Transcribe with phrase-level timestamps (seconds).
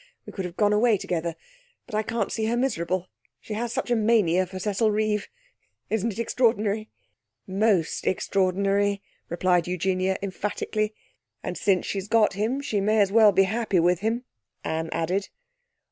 [0.25, 1.35] We could have gone away together.
[1.85, 3.07] But I can't see her miserable.
[3.39, 5.27] She has such a mania for Cecil Reeve!
[5.91, 6.89] Isn't it extraordinary?'
[7.45, 10.95] 'Most extraordinary,' replied Eugenia emphatically.
[11.43, 14.23] 'And since she's got him, she may as well be happy with him,'
[14.63, 15.29] Anne added.